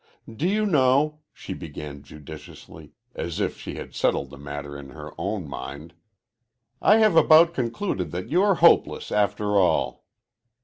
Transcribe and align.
"Do 0.35 0.49
you 0.49 0.65
know," 0.65 1.19
she 1.31 1.53
began 1.53 2.01
judicially, 2.01 2.93
as 3.13 3.39
if 3.39 3.59
she 3.59 3.75
had 3.75 3.93
settled 3.93 4.31
the 4.31 4.37
matter 4.39 4.75
in 4.75 4.89
her 4.89 5.11
own 5.15 5.47
mind, 5.47 5.93
"I 6.81 6.97
have 6.97 7.15
about 7.15 7.53
concluded 7.53 8.09
that 8.09 8.27
you 8.27 8.41
are 8.41 8.55
hopeless, 8.55 9.11
after 9.11 9.59
all." 9.59 10.05